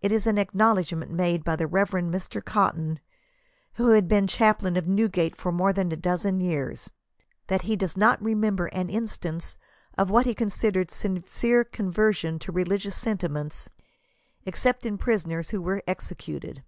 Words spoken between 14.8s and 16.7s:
in prisoners who were executed.